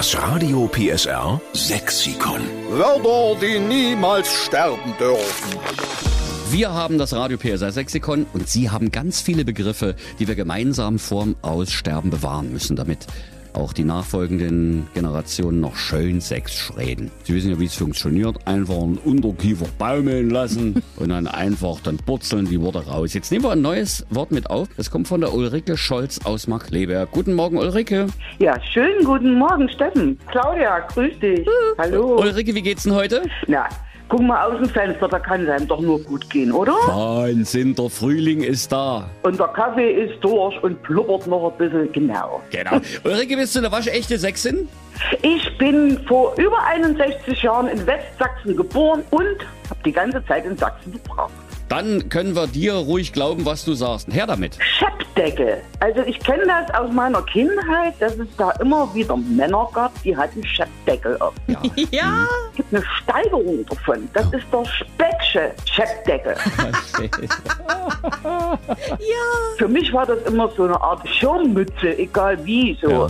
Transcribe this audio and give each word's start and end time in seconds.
Das 0.00 0.16
Radio 0.16 0.66
PSR 0.66 1.38
Sexikon. 1.52 2.40
Wörter, 2.70 3.38
die 3.38 3.58
niemals 3.58 4.32
sterben 4.32 4.94
dürfen. 4.98 5.58
Wir 6.50 6.72
haben 6.72 6.96
das 6.96 7.12
Radio 7.12 7.36
PSR 7.36 7.70
Sexikon 7.70 8.24
und 8.32 8.48
Sie 8.48 8.70
haben 8.70 8.92
ganz 8.92 9.20
viele 9.20 9.44
Begriffe, 9.44 9.94
die 10.18 10.26
wir 10.26 10.36
gemeinsam 10.36 10.98
vorm 10.98 11.36
Aussterben 11.42 12.08
bewahren 12.08 12.50
müssen, 12.50 12.76
damit 12.76 13.06
auch 13.54 13.72
die 13.72 13.84
nachfolgenden 13.84 14.86
Generationen 14.94 15.60
noch 15.60 15.76
schön 15.76 16.20
Sex 16.20 16.72
reden. 16.76 17.10
Sie 17.24 17.34
wissen 17.34 17.50
ja, 17.50 17.58
wie 17.58 17.66
es 17.66 17.74
funktioniert. 17.74 18.36
Einfach 18.46 18.74
einen 18.76 18.98
Unterkiefer 18.98 19.66
baumeln 19.78 20.30
lassen 20.30 20.82
und 20.96 21.08
dann 21.08 21.26
einfach 21.26 21.80
dann 21.80 21.96
purzeln 21.98 22.46
die 22.46 22.60
Worte 22.60 22.86
raus. 22.86 23.14
Jetzt 23.14 23.30
nehmen 23.30 23.44
wir 23.44 23.52
ein 23.52 23.62
neues 23.62 24.06
Wort 24.10 24.30
mit 24.30 24.50
auf. 24.50 24.68
Das 24.76 24.90
kommt 24.90 25.08
von 25.08 25.20
der 25.20 25.32
Ulrike 25.32 25.76
Scholz 25.76 26.20
aus 26.24 26.46
Markleberg. 26.46 27.10
Guten 27.10 27.34
Morgen, 27.34 27.58
Ulrike. 27.58 28.06
Ja, 28.38 28.60
schönen 28.72 29.04
guten 29.04 29.34
Morgen, 29.34 29.68
Steffen. 29.68 30.18
Claudia, 30.30 30.80
grüß 30.80 31.18
dich. 31.20 31.46
Hallo. 31.78 32.20
Ulrike, 32.20 32.54
wie 32.54 32.62
geht's 32.62 32.84
denn 32.84 32.94
heute? 32.94 33.22
Na, 33.46 33.66
guck 34.10 34.20
mal 34.20 34.44
aus 34.44 34.58
dem 34.58 34.68
Fenster, 34.68 35.08
da 35.08 35.18
kann 35.18 35.44
es 35.44 35.48
einem 35.48 35.66
doch 35.66 35.80
nur 35.80 36.02
gut 36.02 36.28
gehen, 36.28 36.52
oder? 36.52 36.72
Wahnsinn, 36.72 37.74
der 37.74 37.88
Frühling 37.88 38.42
ist 38.42 38.70
da. 38.72 39.08
Und 39.22 39.38
der 39.38 39.48
Kaffee 39.48 39.90
ist 39.90 40.22
durch 40.22 40.62
und 40.62 40.82
blubbert 40.82 41.26
noch 41.26 41.50
ein 41.50 41.56
bisschen, 41.56 41.90
genau. 41.92 42.42
Genau. 42.50 42.80
Ulrike, 43.04 43.36
bist 43.36 43.54
du 43.54 43.60
eine 43.60 43.72
waschechte 43.72 44.18
Sechsin? 44.18 44.68
Ich 45.22 45.56
bin 45.56 45.98
vor 46.06 46.34
über 46.36 46.62
61 46.66 47.42
Jahren 47.42 47.68
in 47.68 47.86
Westsachsen 47.86 48.56
geboren 48.56 49.02
und 49.10 49.38
habe 49.70 49.80
die 49.84 49.92
ganze 49.92 50.22
Zeit 50.26 50.44
in 50.44 50.56
Sachsen 50.56 50.92
verbracht. 50.92 51.32
Dann 51.70 52.08
können 52.08 52.34
wir 52.34 52.48
dir 52.48 52.74
ruhig 52.74 53.12
glauben, 53.12 53.46
was 53.46 53.64
du 53.64 53.74
sagst. 53.74 54.12
Her 54.12 54.26
damit. 54.26 54.58
Scheppdeckel. 54.60 55.58
Also 55.78 56.00
ich 56.00 56.18
kenne 56.18 56.42
das 56.44 56.74
aus 56.78 56.92
meiner 56.92 57.22
Kindheit, 57.22 57.94
dass 58.00 58.16
es 58.16 58.26
da 58.36 58.50
immer 58.60 58.92
wieder 58.92 59.16
Männer 59.16 59.68
gab, 59.72 59.92
die 60.02 60.14
hatten 60.16 60.44
Scheppdeckel 60.44 61.16
auf. 61.20 61.32
Ja. 61.46 61.62
Ja, 61.92 62.26
Es 62.50 62.56
gibt 62.56 62.74
eine 62.74 62.84
Steigerung 63.02 63.64
davon. 63.66 64.08
Das 64.12 64.24
ist 64.32 64.44
der 64.52 64.64
Specksche 64.64 65.52
Scheppdeckel. 65.64 66.34
ja. 68.24 69.24
Für 69.58 69.68
mich 69.68 69.92
war 69.92 70.06
das 70.06 70.18
immer 70.26 70.50
so 70.56 70.64
eine 70.64 70.80
Art 70.80 71.08
Schirmmütze, 71.08 71.96
egal 71.98 72.44
wie, 72.44 72.76
so. 72.82 72.90
Ja. 72.90 73.06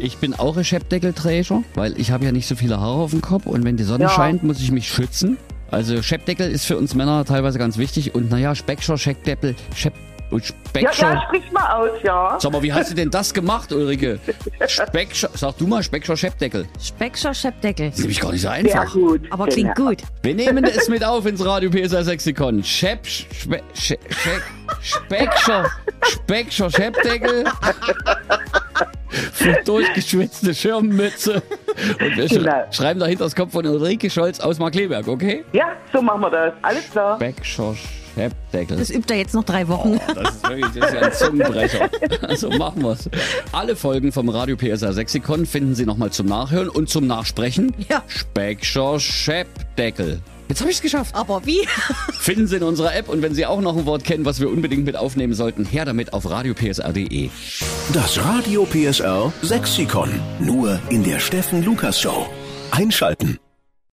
Ich 0.00 0.18
bin 0.18 0.34
auch 0.34 0.56
ein 0.56 0.64
Scheppdeckelträger, 0.64 1.62
weil 1.74 1.98
ich 1.98 2.10
habe 2.10 2.24
ja 2.24 2.32
nicht 2.32 2.46
so 2.48 2.54
viele 2.56 2.80
Haare 2.80 3.00
auf 3.02 3.10
dem 3.12 3.22
Kopf 3.22 3.46
und 3.46 3.64
wenn 3.64 3.76
die 3.76 3.84
Sonne 3.84 4.04
Ja. 4.04 4.10
scheint, 4.10 4.42
muss 4.42 4.60
ich 4.60 4.70
mich 4.72 4.88
schützen. 4.88 5.38
Also 5.72 6.00
Scheppdeckel 6.02 6.50
ist 6.50 6.66
für 6.66 6.76
uns 6.76 6.94
Männer 6.94 7.24
teilweise 7.24 7.58
ganz 7.58 7.78
wichtig 7.78 8.14
und 8.14 8.30
naja, 8.30 8.54
Speckscher, 8.54 8.96
Scheckdeppel, 8.98 9.54
Schepp 9.74 9.94
und 10.30 10.46
Ja, 10.48 10.54
Speckscher. 10.68 11.12
ja, 11.14 11.22
sprich 11.26 11.50
mal 11.50 11.72
aus, 11.72 11.90
ja. 12.04 12.38
Sag 12.40 12.52
mal, 12.52 12.62
wie 12.62 12.72
hast 12.72 12.90
du 12.90 12.94
denn 12.94 13.10
das 13.10 13.32
gemacht, 13.34 13.72
Ulrike? 13.72 14.18
Speckscher, 14.66 15.30
sag 15.34 15.56
du 15.58 15.66
mal 15.66 15.82
Speckscher, 15.82 16.16
Scheppdeckel. 16.16 16.66
Speckscher 16.80 17.32
Scheppdeckel. 17.34 17.86
Das 17.88 17.96
ist 17.96 18.02
nämlich 18.02 18.20
gar 18.20 18.32
nicht 18.32 18.42
so 18.42 18.48
Sehr 18.48 18.56
einfach. 18.56 18.92
gut. 18.92 19.20
Aber 19.30 19.46
klingt 19.46 19.74
gut. 19.74 19.98
Wir 20.22 20.34
nehmen 20.34 20.64
es 20.64 20.88
mit 20.88 21.02
auf 21.04 21.24
ins 21.26 21.44
Radio 21.44 21.70
PSR 21.70 22.04
Sexikon. 22.04 22.62
Schepp, 22.62 23.06
Spe, 23.06 23.62
Sche, 23.74 23.98
Scheck, 24.08 24.42
Speckscher, 24.82 25.70
Speckscher, 26.02 26.70
Scheppdeckel. 26.70 27.44
Für 29.32 29.54
durchgeschwitzte 29.64 30.54
Schirmmütze. 30.54 31.42
Und 32.00 32.16
wir 32.16 32.28
sch 32.28 32.32
Genau. 32.32 32.64
schreiben 32.70 33.00
dahinter 33.00 33.24
das 33.24 33.34
Kopf 33.34 33.52
von 33.52 33.66
Ulrike 33.66 34.10
Scholz 34.10 34.40
aus 34.40 34.58
Markleberg, 34.58 35.06
okay? 35.08 35.44
Ja, 35.52 35.68
so 35.92 36.00
machen 36.02 36.20
wir 36.22 36.30
das. 36.30 36.52
Alles 36.62 36.90
klar. 36.90 37.16
Speckscher, 37.16 37.74
Scheppdeckel. 38.14 38.76
Das 38.78 38.90
übt 38.90 39.12
er 39.12 39.18
jetzt 39.18 39.34
noch 39.34 39.44
drei 39.44 39.66
Wochen. 39.68 39.98
Das 40.14 40.34
ist 40.36 40.48
wirklich 40.48 40.82
das 40.82 40.88
ist 40.88 40.94
ja 40.94 41.00
ein 41.00 41.12
Zungenbrecher. 41.12 41.90
Also 42.22 42.50
machen 42.50 42.82
wir's. 42.82 43.08
Alle 43.52 43.74
Folgen 43.76 44.12
vom 44.12 44.28
Radio 44.28 44.56
PSR 44.56 44.92
Sexikon 44.92 45.46
finden 45.46 45.74
Sie 45.74 45.86
nochmal 45.86 46.10
zum 46.10 46.26
Nachhören 46.26 46.68
und 46.68 46.88
zum 46.88 47.06
Nachsprechen. 47.06 47.74
Ja. 47.88 48.02
Speckscher, 48.08 49.00
Scheppdeckel. 49.00 50.20
Jetzt 50.52 50.60
habe 50.60 50.70
ich 50.70 50.76
es 50.76 50.82
geschafft. 50.82 51.14
Aber 51.14 51.46
wie? 51.46 51.66
Finden 52.20 52.46
Sie 52.46 52.56
in 52.56 52.62
unserer 52.62 52.94
App 52.94 53.08
und 53.08 53.22
wenn 53.22 53.34
Sie 53.34 53.46
auch 53.46 53.62
noch 53.62 53.74
ein 53.74 53.86
Wort 53.86 54.04
kennen, 54.04 54.26
was 54.26 54.38
wir 54.38 54.50
unbedingt 54.50 54.84
mit 54.84 54.98
aufnehmen 54.98 55.32
sollten, 55.32 55.64
her 55.64 55.86
damit 55.86 56.12
auf 56.12 56.28
radiopsr.de. 56.28 57.30
Das 57.94 58.22
Radio 58.22 58.66
PSR 58.66 59.32
Sexikon. 59.40 60.10
Nur 60.40 60.78
in 60.90 61.04
der 61.04 61.20
Steffen 61.20 61.64
Lukas 61.64 61.98
Show. 61.98 62.26
Einschalten. 62.70 63.38